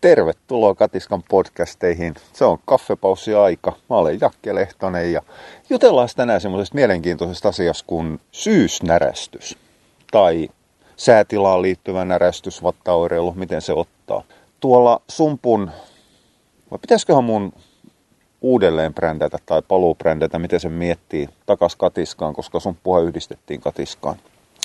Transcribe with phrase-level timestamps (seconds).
[0.00, 2.14] Tervetuloa Katiskan podcasteihin.
[2.32, 3.72] Se on kaffepaussi aika.
[3.90, 5.22] Mä olen Jakke Lehtonen ja
[5.70, 9.58] jutellaan tänään semmoisesta mielenkiintoisesta asiasta kuin syysnärästys.
[10.10, 10.48] Tai
[10.96, 14.22] säätilaan liittyvä närästys, vattaoireilu, miten se ottaa.
[14.60, 15.70] Tuolla sumpun,
[16.70, 17.52] vai pitäisiköhän mun
[18.40, 24.16] uudelleen brändätä tai paluu brändätä, miten se miettii, takas katiskaan, koska sumppuha yhdistettiin katiskaan.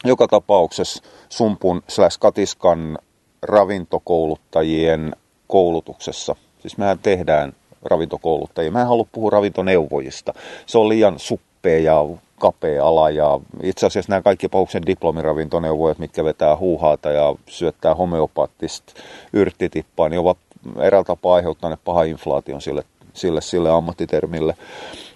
[0.03, 2.97] Joka tapauksessa sumpun slash katiskan
[3.41, 5.15] ravintokouluttajien
[5.51, 6.35] koulutuksessa.
[6.59, 8.71] Siis mehän tehdään ravintokouluttajia.
[8.71, 10.33] Mä en halua puhua ravintoneuvojista.
[10.65, 12.05] Se on liian suppea ja
[12.39, 18.93] kapea ala ja itse asiassa nämä kaikki pahuksen diplomiravintoneuvojat, mitkä vetää huuhaata ja syöttää homeopaattista
[19.33, 20.37] yrttitippaa, niin ovat
[20.79, 22.83] eräällä tapaa aiheuttaneet paha inflaation sille,
[23.13, 24.55] sille, sille ammattitermille.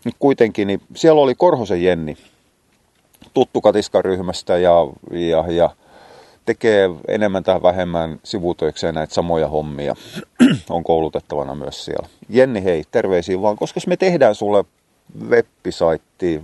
[0.05, 2.17] Nyt kuitenkin, niin siellä oli Korhosen Jenni,
[3.33, 4.73] tuttu katiskaryhmästä ja,
[5.11, 5.69] ja, ja
[6.45, 9.95] tekee enemmän tai vähemmän sivutöikseen näitä samoja hommia.
[10.69, 12.07] on koulutettavana myös siellä.
[12.29, 14.63] Jenni, hei, terveisiä vaan, koska me tehdään sulle
[15.29, 16.43] web-saitti,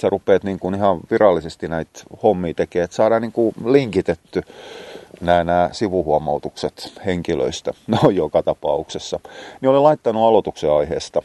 [0.00, 4.42] sä rupeat niin kuin ihan virallisesti näitä hommia tekemään, että saadaan niin kuin linkitetty
[5.20, 9.20] nämä, nämä sivuhuomautukset henkilöistä, no joka tapauksessa.
[9.60, 11.22] Niin olen laittanut aloituksen aiheesta.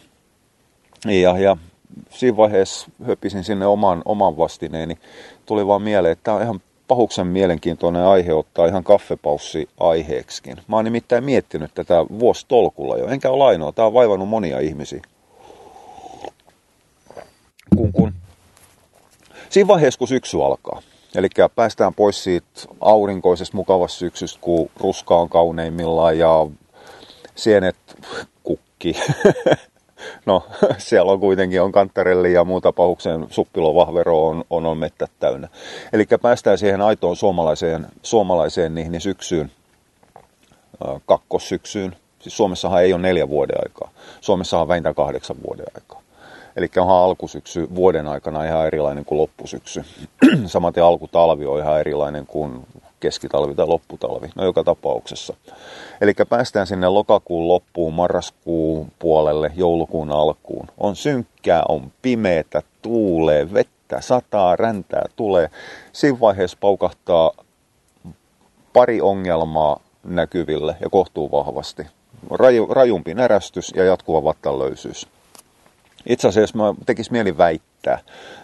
[1.06, 1.58] Ja, ja
[2.10, 4.98] siinä vaiheessa höpisin sinne oman, oman vastineeni.
[5.46, 10.58] Tuli vaan mieleen, että tämä on ihan pahuksen mielenkiintoinen aihe ottaa ihan kaffepaussi aiheeksikin.
[10.68, 13.72] Mä oon nimittäin miettinyt tätä vuostolkulla jo, enkä ole ainoa.
[13.72, 15.02] Tämä on vaivannut monia ihmisiä.
[17.76, 18.14] Kun, kun.
[19.50, 20.82] Siinä vaiheessa, kun syksy alkaa,
[21.16, 22.48] eli päästään pois siitä
[22.82, 26.48] aurinkoisesta mukavasta syksystä, kun ruska on kauneimmillaan ja
[27.36, 27.76] sienet
[28.44, 28.96] kukki.
[30.26, 30.44] no,
[30.78, 35.48] siellä on kuitenkin on kanttarelli ja muuta pahuksen suppilovahvero on, on, on mettät täynnä.
[35.94, 39.52] Eli päästään siihen aitoon suomalaiseen, suomalaiseen niihin syksyyn,
[41.06, 41.96] kakkossyksyyn.
[42.20, 43.90] Siis Suomessahan ei ole neljä vuoden aikaa.
[44.22, 46.02] Suomessahan on vähintään kahdeksan vuoden aikaa.
[46.56, 49.84] Eli onhan alkusyksy vuoden aikana ihan erilainen kuin loppusyksy.
[50.46, 52.68] Samaten alkutalvi on ihan erilainen kuin
[53.00, 55.36] keskitalvi tai lopputalvi, no joka tapauksessa.
[56.02, 60.68] Eli päästään sinne lokakuun loppuun, marraskuun puolelle, joulukuun alkuun.
[60.78, 65.50] On synkkää, on pimeätä, tuulee, vettä, sataa, räntää, tulee.
[65.94, 67.32] Siinä vaiheessa paukahtaa
[68.74, 71.84] pari ongelmaa näkyville ja kohtuu vahvasti.
[72.32, 75.08] Raju, rajumpi närästys ja jatkuva vattanlöysyys.
[76.10, 78.00] Itse asiassa mä tekis mieli väittää,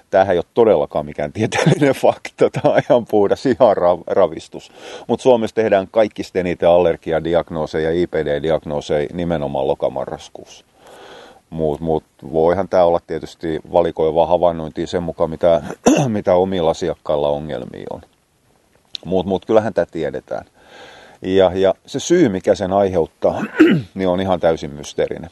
[0.10, 4.72] tämähän ei ole todellakaan mikään tieteellinen fakta, tämä on ihan puhdas, ihan ra- ravistus.
[5.08, 10.66] Mutta Suomessa tehdään kaikista eniten allergiadiagnooseja ja IPD-diagnooseja nimenomaan lokamarraskuussa.
[11.50, 15.62] Muut, muut, voihan tämä olla tietysti valikoivaa havainnointia sen mukaan, mitä,
[16.08, 18.02] mitä omilla asiakkailla ongelmia on.
[19.06, 20.46] Mutta mut, kyllähän tämä tiedetään.
[21.22, 23.44] Ja, ja se syy, mikä sen aiheuttaa,
[23.96, 25.30] niin on ihan täysin mysteerinen.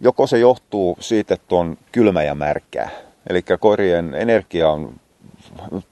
[0.00, 2.90] Joko se johtuu siitä, että on kylmä ja märkää,
[3.30, 4.94] eli koirien energia on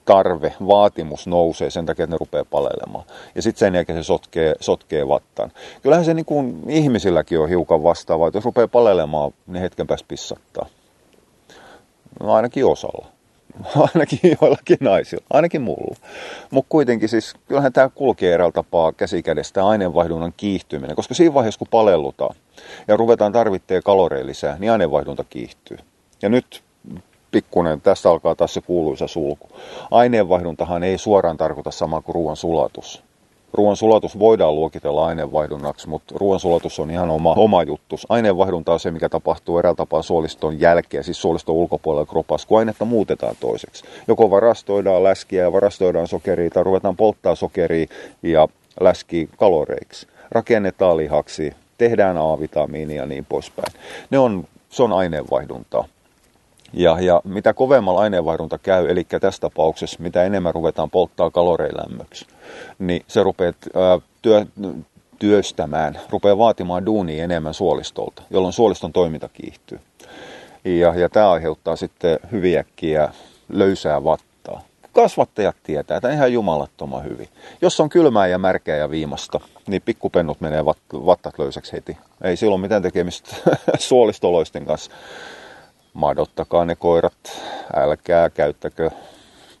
[0.05, 3.05] tarve, vaatimus nousee sen takia, että ne rupeaa palelemaan.
[3.35, 5.51] Ja sitten sen jälkeen se sotkee, sotkee vattan.
[5.83, 10.07] Kyllähän se niin kuin ihmisilläkin on hiukan vastaavaa, että jos rupeaa palelemaan, niin hetken päästä
[10.07, 10.65] pissattaa.
[12.19, 13.07] No ainakin osalla.
[13.95, 15.95] Ainakin joillakin naisilla, ainakin mulla.
[16.51, 21.67] Mutta kuitenkin siis, kyllähän tämä kulkee eräällä tapaa käsikädestä aineenvaihdunnan kiihtyminen, koska siinä vaiheessa kun
[21.71, 22.35] palellutaan
[22.87, 25.77] ja ruvetaan tarvitteen kaloreja lisää, niin aineenvaihdunta kiihtyy.
[26.21, 26.63] Ja nyt
[27.31, 29.47] pikkunen, tässä alkaa taas se kuuluisa sulku.
[29.91, 33.03] Aineenvaihduntahan ei suoraan tarkoita sama kuin ruoan sulatus.
[33.53, 37.95] Ruoan sulatus voidaan luokitella aineenvaihdunnaksi, mutta ruoan sulatus on ihan oma, oma juttu.
[38.09, 42.85] Aineenvaihdunta on se, mikä tapahtuu eräällä tapaa suoliston jälkeen, siis suoliston ulkopuolella kropassa, kun ainetta
[42.85, 43.83] muutetaan toiseksi.
[44.07, 47.87] Joko varastoidaan läskiä ja varastoidaan sokeria tai ruvetaan polttaa sokeria
[48.23, 48.47] ja
[48.79, 50.07] läski kaloreiksi.
[50.31, 53.73] Rakennetaan lihaksi, tehdään A-vitamiinia ja niin poispäin.
[54.09, 55.85] Ne on, se on aineenvaihduntaa.
[56.73, 62.25] Ja, ja mitä kovemmalla aineenvaihdunta käy, eli tässä tapauksessa mitä enemmän ruvetaan polttaa kaloreilämmöksi,
[62.79, 64.45] niin se rupeaa ää, työ,
[65.19, 69.79] työstämään, rupeaa vaatimaan duunia enemmän suolistolta, jolloin suoliston toiminta kiihtyy.
[70.65, 73.09] Ja, ja tämä aiheuttaa sitten hyviäkkiä
[73.49, 74.61] löysää vattaa.
[74.93, 77.29] Kasvattajat tietää, että ihan jumalattoman hyvin.
[77.61, 81.97] Jos on kylmää ja märkää ja viimasta, niin pikkupennut menee vattat löysäksi heti.
[82.23, 83.35] Ei silloin mitään tekemistä
[83.79, 84.91] suolistoloisten kanssa
[85.93, 87.41] madottakaa ne koirat,
[87.75, 88.91] älkää käyttäkö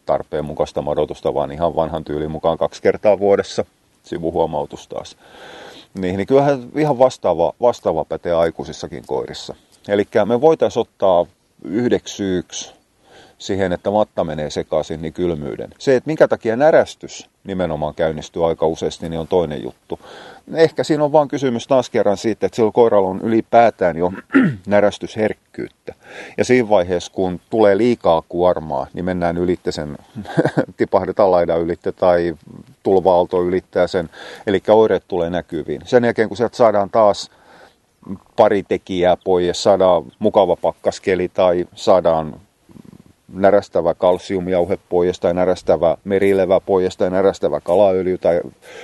[0.05, 3.65] tarpeen mukaista madotusta, vaan ihan vanhan tyylin mukaan kaksi kertaa vuodessa.
[4.03, 5.17] Sivuhuomautus taas.
[5.93, 9.55] Niin, niin kyllähän ihan vastaava, vastaava pätee aikuisissakin koirissa.
[9.87, 11.25] Eli me voitaisiin ottaa
[11.63, 12.80] yhdeksi syyksi
[13.41, 15.69] siihen, että vatta menee sekaisin, niin kylmyyden.
[15.79, 19.99] Se, että minkä takia närästys nimenomaan käynnistyy aika useasti, niin on toinen juttu.
[20.53, 24.13] Ehkä siinä on vain kysymys taas kerran siitä, että sillä koiralla on ylipäätään jo
[24.67, 25.93] närästysherkkyyttä.
[26.37, 29.97] Ja siinä vaiheessa, kun tulee liikaa kuormaa, niin mennään ylitte sen,
[30.77, 32.35] tipahdetaan laidan ylitte tai
[32.83, 34.09] tulva ylittää sen,
[34.47, 35.81] eli oireet tulee näkyviin.
[35.85, 37.31] Sen jälkeen, kun sieltä saadaan taas
[38.35, 42.35] pari tekijää pois, saadaan mukava pakkaskeli tai saadaan
[43.33, 48.41] närästävä kalsiumjauhe pois tai närästävä merilevä pois tai närästävä kalaöljy tai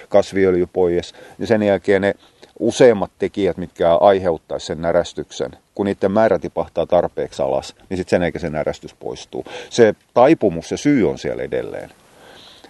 [0.10, 1.14] kasviöljy pois.
[1.40, 2.16] Ja sen jälkeen ne
[2.60, 8.22] useimmat tekijät, mitkä aiheuttaisi sen närästyksen, kun niiden määrä tipahtaa tarpeeksi alas, niin sitten sen
[8.22, 9.46] jälkeen se närästys poistuu.
[9.70, 11.90] Se taipumus ja syy on siellä edelleen.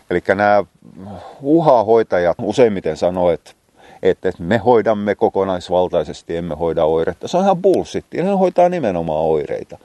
[0.09, 0.63] Eli nämä
[1.43, 3.51] UHA-hoitajat useimmiten sanoo, että
[4.03, 7.27] että me hoidamme kokonaisvaltaisesti, emme hoida oiretta.
[7.27, 8.05] Se on ihan bullshit.
[8.13, 9.77] Ne hoitaa nimenomaan oireita.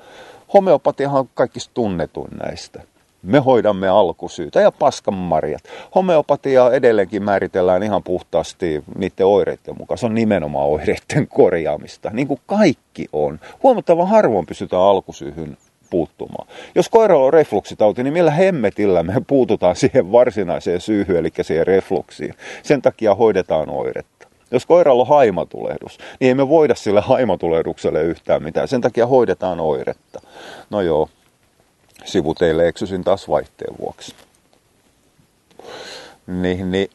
[0.55, 2.83] Homeopatiahan on kaikista tunnetuin näistä.
[3.23, 5.63] Me hoidamme alkusyytä ja paskanmarjat.
[5.95, 9.99] Homeopatia edelleenkin määritellään ihan puhtaasti niiden oireiden mukaan.
[9.99, 13.41] Se on nimenomaan oireiden korjaamista, niin kuin kaikki on.
[13.63, 15.57] Huomattavan harvoin pystytään alkusyyhyn
[15.91, 16.49] puuttumaan.
[16.75, 22.35] Jos koiralla on refluksitauti, niin millä hemmetillä me puututaan siihen varsinaiseen syyhyn, eli siihen refluksiin.
[22.63, 24.22] Sen takia hoidetaan oiretta.
[24.53, 28.69] Jos koiralla on haimatulehdus, niin ei me voida sille haimatulehdukselle yhtään mitään.
[28.69, 30.21] Sen takia hoidetaan oiretta.
[30.71, 31.09] No joo,
[32.05, 34.15] sivuteille eksysin taas vaihteen vuoksi.
[36.27, 36.91] Niin, niin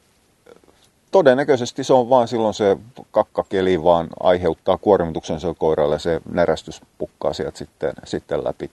[1.12, 2.78] todennäköisesti se on vaan silloin se
[3.12, 8.70] kakkakeli vaan aiheuttaa kuormituksen sille koiralle se närästys pukkaa sieltä sitten, sitten läpi.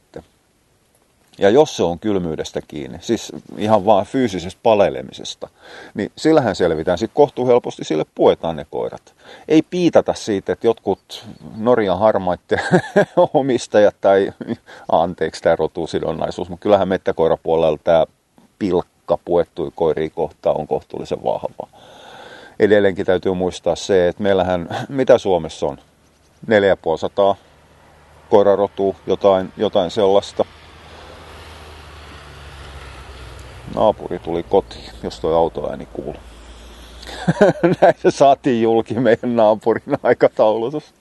[1.38, 5.48] Ja jos se on kylmyydestä kiinni, siis ihan vaan fyysisestä palelemisesta,
[5.94, 6.98] niin sillähän selvitään.
[6.98, 9.14] Sitten kohtuu helposti sille puetaan ne koirat.
[9.48, 11.26] Ei piitata siitä, että jotkut
[11.56, 12.60] Norjan harmaitte
[13.34, 14.32] omistajat tai,
[14.92, 18.06] anteeksi tämä rotusidonnaisuus, mutta kyllähän mettäkoirapuolella tämä
[18.58, 21.68] pilkka puettui koiriin kohtaan on kohtuullisen vahva.
[22.60, 25.78] Edelleenkin täytyy muistaa se, että meillähän, mitä Suomessa on?
[26.46, 27.36] 4500
[28.30, 30.44] koirarotua, jotain, jotain sellaista–
[33.74, 36.14] naapuri tuli kotiin, jos toi autoääni kuuluu.
[37.80, 40.94] Näin se saatiin julki meidän naapurin aikataulutus.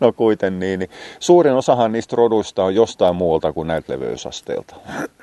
[0.00, 0.90] No kuiten niin, niin.
[1.20, 4.74] Suurin osahan niistä roduista on jostain muualta kuin näitä leveysasteilta.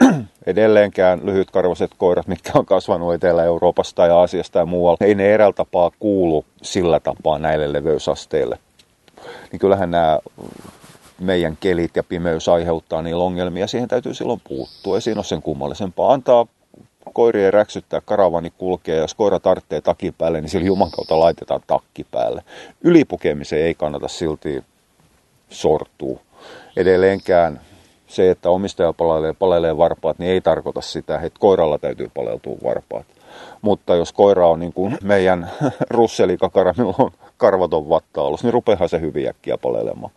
[0.46, 5.92] Edelleenkään lyhytkarvoiset koirat, mitkä on kasvanut Etelä-Euroopasta tai Aasiasta ja muualla, ei ne eräällä tapaa
[6.00, 8.60] kuulu sillä tapaa näille leveysasteille.
[9.52, 10.20] Niin kyllähän nämä
[11.20, 14.96] meidän kelit ja pimeys aiheuttaa niillä ongelmia, siihen täytyy silloin puuttua.
[14.96, 16.14] Ei siinä ole sen kummallisempaa.
[16.14, 16.46] Antaa
[17.20, 21.62] koirien räksyttää, karavani kulkee, ja jos koira tarvitsee takin päälle, niin sillä Juman kautta laitetaan
[21.68, 22.44] takki päälle.
[22.82, 24.64] Ylipukemiseen ei kannata silti
[25.50, 26.20] sortua.
[26.78, 27.62] Edelleenkään
[28.08, 33.06] se, että omistaja palelee, palelee varpaat, niin ei tarkoita sitä, että koiralla täytyy paleltua varpaat.
[33.62, 35.52] Mutta jos koira on niin kuin meidän
[35.90, 40.14] russelikakara, millä on karvaton vattaalus, niin rupeahan se hyvin äkkiä palelemaan.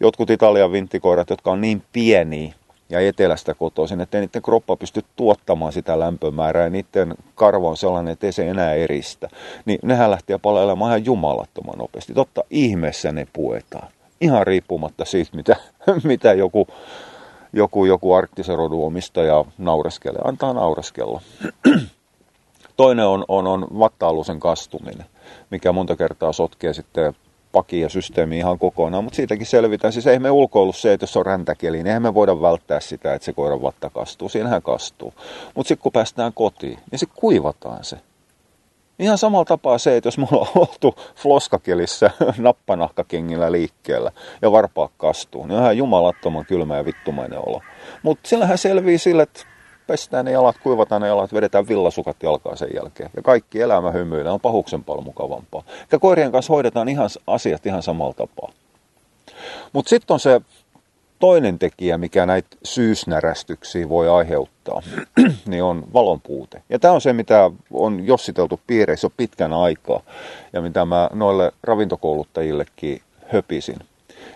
[0.00, 2.54] Jotkut Italian vinttikoirat, jotka on niin pieniä,
[2.90, 8.12] ja etelästä kotoisin, että niiden kroppa pysty tuottamaan sitä lämpömäärää ja niiden karvo on sellainen,
[8.12, 9.28] että ei se enää eristä.
[9.64, 12.14] Niin nehän lähtee palelemaan ihan jumalattoman nopeasti.
[12.14, 13.88] Totta ihmeessä ne puetaan.
[14.20, 15.56] Ihan riippumatta siitä, mitä,
[16.04, 16.66] mitä joku,
[17.52, 20.22] joku, joku arktisen rodun omistaja naureskelee.
[20.24, 21.20] Antaa naureskella.
[22.76, 25.06] Toinen on, on, on vatta-alusen kastuminen,
[25.50, 27.14] mikä monta kertaa sotkee sitten
[27.52, 29.92] paki ja systeemi ihan kokonaan, mutta siitäkin selvitään.
[29.92, 33.14] Siis ei me ulkoilu se, että jos on räntäkeli, niin eihän me voida välttää sitä,
[33.14, 34.28] että se koiran vatta kastuu.
[34.28, 35.14] Siinähän kastuu.
[35.54, 37.96] Mutta sitten kun päästään kotiin, niin se kuivataan se.
[38.98, 45.46] Ihan samalla tapaa se, että jos me ollaan oltu floskakelissä nappanahkakengillä liikkeellä ja varpaat kastuu,
[45.46, 47.60] niin on ihan jumalattoman kylmä ja vittumainen olo.
[48.02, 49.42] Mutta sillähän selvii sille, että
[49.90, 53.10] pestään ne jalat, kuivataan ne jalat, vedetään villasukat jalkaa sen jälkeen.
[53.16, 55.62] Ja kaikki elämä hymyilee, on pahuksen paljon mukavampaa.
[55.92, 58.52] Ja koirien kanssa hoidetaan ihan asiat ihan samalla tapaa.
[59.72, 60.40] Mutta sitten on se
[61.18, 64.82] toinen tekijä, mikä näitä syysnärästyksiä voi aiheuttaa,
[65.46, 66.62] niin on valon puute.
[66.68, 70.00] Ja tämä on se, mitä on jossiteltu piireissä jo pitkän aikaa,
[70.52, 73.78] ja mitä mä noille ravintokouluttajillekin höpisin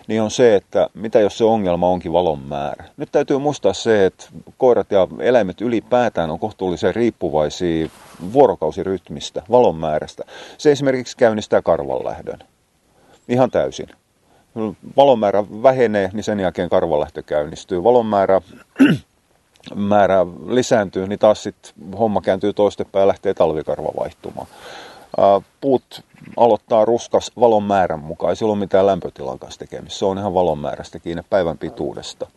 [0.07, 2.85] niin on se, että mitä jos se ongelma onkin valon määrä.
[2.97, 4.25] Nyt täytyy muistaa se, että
[4.57, 7.89] koirat ja eläimet ylipäätään on kohtuullisen riippuvaisia
[8.33, 10.23] vuorokausirytmistä, valon määrästä.
[10.57, 12.39] Se esimerkiksi käynnistää karvanlähdön.
[13.27, 13.87] Ihan täysin.
[14.97, 17.83] Valon määrä vähenee, niin sen jälkeen karvanlähtö käynnistyy.
[17.83, 18.41] Valon määrä
[19.75, 24.47] määrä lisääntyy, niin taas sitten homma kääntyy toistepäin ja lähtee talvikarva vaihtumaan
[25.61, 26.03] puut
[26.37, 28.29] aloittaa ruskas valon määrän mukaan.
[28.29, 29.99] Ei sillä ole mitään lämpötilan kanssa tekemistä.
[29.99, 32.27] Se on ihan valon määrästä kiinni päivän pituudesta.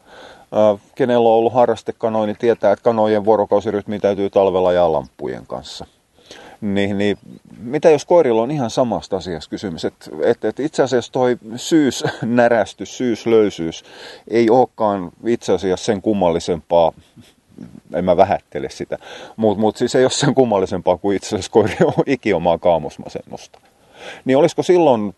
[0.94, 5.86] kenellä on ollut harrastekanoja, niin tietää, että kanojen vuorokausirytmi täytyy talvella ja lampujen kanssa.
[6.60, 7.18] Niin, niin,
[7.58, 12.96] mitä jos koirilla on ihan samasta asiasta kysymys, että et, et itse asiassa toi syysnärästys,
[12.98, 13.84] syyslöysyys
[14.30, 16.92] ei olekaan itse asiassa sen kummallisempaa
[17.94, 18.98] en mä vähättele sitä,
[19.36, 23.60] mutta mut siis ei ole sen kummallisempaa kuin itse asiassa koirien ikiomaa kaamosmasennusta.
[24.24, 25.14] Niin olisiko silloin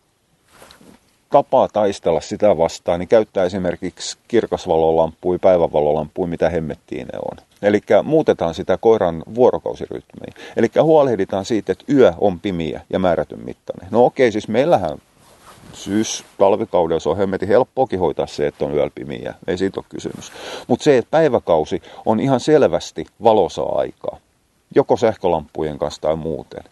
[1.31, 7.45] tapaa taistella sitä vastaan, niin käyttää esimerkiksi kirkasvalolampui, päivänvalolampui, mitä hemmettiin ne on.
[7.63, 10.35] Eli muutetaan sitä koiran vuorokausirytmiä.
[10.57, 13.89] Eli huolehditaan siitä, että yö on pimiä ja määrätyn mittainen.
[13.91, 14.99] No okei, siis meillähän
[15.73, 19.35] syys, talvikaudessa on hemmetin helppoakin hoitaa se, että on yöllä pimiä.
[19.47, 20.33] Ei siitä ole kysymys.
[20.67, 24.19] Mutta se, että päiväkausi on ihan selvästi valosaa aikaa.
[24.75, 26.65] Joko sähkölampujen kanssa tai muuten.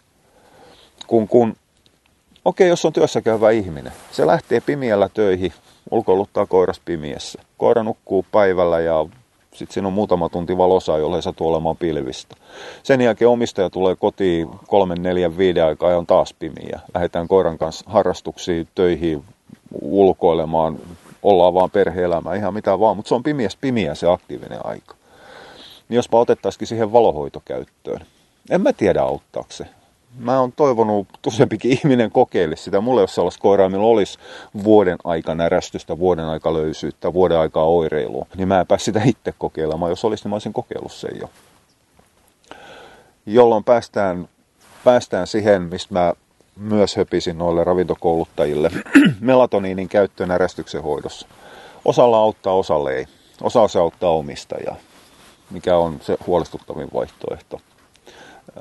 [1.06, 1.56] Kun, kun
[2.44, 5.52] Okei, jos on työssä käyvä ihminen, se lähtee pimiällä töihin,
[5.90, 7.42] ulkoiluttaa koiras pimiessä.
[7.58, 9.06] Koira nukkuu päivällä ja
[9.58, 12.36] sitten siinä on muutama tunti valossa, jolle satuu olemaan pilvistä.
[12.82, 16.80] Sen jälkeen omistaja tulee kotiin kolmen, neljän, viiden aikaa ja on taas pimiä.
[16.94, 19.24] Lähdetään koiran kanssa harrastuksiin, töihin,
[19.82, 20.78] ulkoilemaan,
[21.22, 24.94] ollaan vaan perhe-elämä, ihan mitä vaan, mutta se on pimiäs pimiä se aktiivinen aika.
[25.88, 28.00] Niin jospa otettaisikin siihen valohoitokäyttöön.
[28.50, 29.66] En mä tiedä auttaako se
[30.18, 32.80] mä oon toivonut, useampikin ihminen kokeile sitä.
[32.80, 34.18] Mulla ei ole sellaista koiraa, millä olisi
[34.64, 38.26] vuoden aika närästystä, vuoden aika löysyyttä, vuoden aikaa oireilua.
[38.36, 39.90] Niin mä en pääs sitä itse kokeilemaan.
[39.90, 41.30] Jos olisi, niin mä olisin kokeillut sen jo.
[43.26, 44.28] Jolloin päästään,
[44.84, 46.12] päästään siihen, mistä mä
[46.56, 48.70] myös höpisin noille ravintokouluttajille.
[49.20, 51.28] Melatoniinin käyttö närästyksen hoidossa.
[51.84, 53.06] Osalla auttaa, osalle ei.
[53.42, 54.76] Osa se auttaa omistajaa,
[55.50, 57.60] mikä on se huolestuttavin vaihtoehto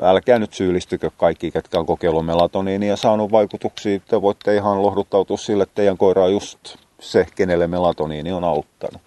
[0.02, 4.00] älkää nyt syyllistykö kaikki, ketkä on kokeillut melatoniinia ja saanut vaikutuksia.
[4.00, 6.60] Te voitte ihan lohduttautua sille, että teidän koira on just
[7.00, 9.02] se, kenelle melatoniini on auttanut.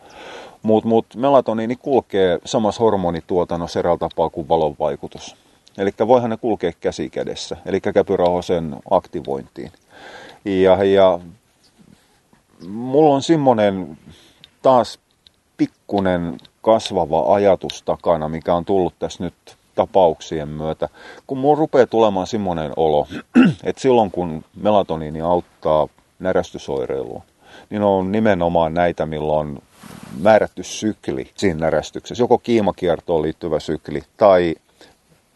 [0.62, 5.36] Mutta mut melatoniini kulkee samassa hormonituotannossa eräällä tapaa kuin valon vaikutus.
[5.78, 9.72] Eli voihan ne kulkea käsi kädessä, eli käpyrauhasen aktivointiin.
[10.44, 11.20] Ja, ja
[12.68, 13.98] mulla on semmoinen
[14.62, 14.98] taas
[15.56, 20.88] pikkunen kasvava ajatus takana, mikä on tullut tässä nyt tapauksien myötä,
[21.26, 23.06] kun mulla rupeaa tulemaan semmoinen olo,
[23.64, 27.22] että silloin kun melatoniini auttaa närästysoireiluun,
[27.70, 29.62] niin on nimenomaan näitä, milloin
[30.20, 34.54] määrätty sykli siinä närästyksessä, joko kiimakiertoon liittyvä sykli tai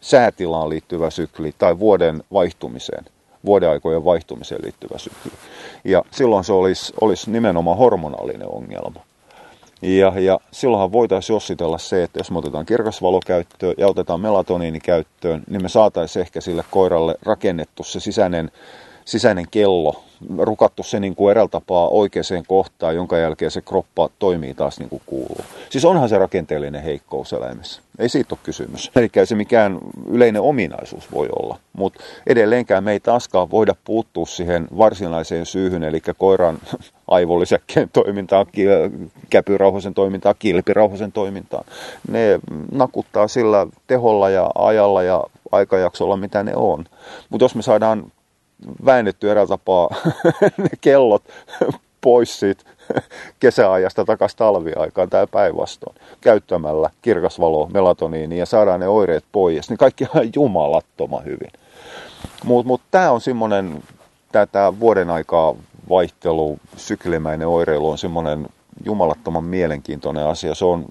[0.01, 3.05] säätilaan liittyvä sykli tai vuoden vaihtumiseen,
[3.45, 5.31] vuodeaikojen vaihtumiseen liittyvä sykli.
[5.83, 8.99] Ja silloin se olisi, olisi nimenomaan hormonaalinen ongelma.
[9.81, 14.79] Ja, ja silloinhan voitaisiin jossitella se, että jos me otetaan kirkasvalo käyttöön ja otetaan melatoniini
[14.79, 18.51] käyttöön, niin me saataisiin ehkä sille koiralle rakennettu se sisäinen,
[19.05, 20.03] sisäinen kello,
[20.37, 24.89] rukattu se niin kuin eräältä tapaa oikeaan kohtaan, jonka jälkeen se kroppa toimii taas niin
[24.89, 25.45] kuin kuuluu.
[25.69, 27.81] Siis onhan se rakenteellinen heikkous eläimessä.
[27.99, 28.91] Ei siitä ole kysymys.
[28.95, 29.77] Eli ei se mikään
[30.09, 31.59] yleinen ominaisuus voi olla.
[31.73, 36.57] Mutta edelleenkään me ei taaskaan voida puuttua siihen varsinaiseen syyhyn, eli koiran
[37.07, 38.45] aivollisäkkeen toimintaan,
[39.29, 41.65] käpyrauhoisen toimintaan, kilpirauhoisen toimintaan.
[42.09, 42.39] Ne
[42.71, 46.85] nakuttaa sillä teholla ja ajalla ja aikajaksolla, mitä ne on.
[47.29, 48.11] Mutta jos me saadaan
[48.85, 49.89] väännetty eräällä tapaa
[50.57, 51.23] ne kellot
[52.01, 52.63] pois siitä
[53.39, 60.07] kesäajasta takaisin talviaikaan tai päinvastoin käyttämällä kirkasvalo, melatoniini ja saadaan ne oireet pois, niin kaikki
[60.15, 61.51] on jumalattoman hyvin.
[62.43, 63.83] Mutta mut, tämä on semmoinen,
[64.51, 65.55] tämä vuoden aikaa
[65.89, 68.47] vaihtelu, syklimäinen oireilu on semmoinen
[68.85, 70.55] jumalattoman mielenkiintoinen asia.
[70.55, 70.85] Se on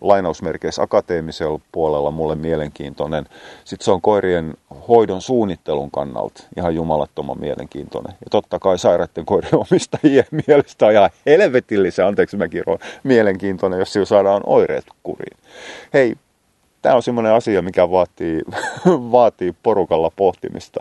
[0.00, 3.26] lainausmerkeissä akateemisella puolella mulle mielenkiintoinen.
[3.64, 4.54] Sitten se on koirien
[4.88, 8.12] hoidon suunnittelun kannalta ihan jumalattoman mielenkiintoinen.
[8.12, 13.92] Ja totta kai sairaiden koirien omistajien mielestä on ihan helvetillisen, anteeksi mä kirjoin, mielenkiintoinen, jos
[13.92, 15.36] sillä saadaan oireet kuriin.
[15.94, 16.14] Hei,
[16.82, 18.42] tämä on semmoinen asia, mikä vaatii,
[19.12, 20.80] vaatii porukalla pohtimista.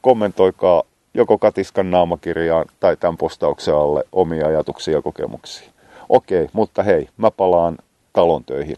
[0.00, 0.82] Kommentoikaa
[1.14, 5.70] joko Katiskan naamakirjaan tai tämän postauksen alle omia ajatuksia ja kokemuksia.
[6.08, 7.78] Okei, mutta hei, mä palaan
[8.16, 8.76] talon töihin.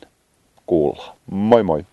[0.66, 1.16] Kuullaan.
[1.26, 1.84] Moi moi!